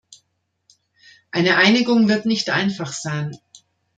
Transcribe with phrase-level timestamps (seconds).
[1.31, 3.37] Eine Einigung wird nicht einfach sein.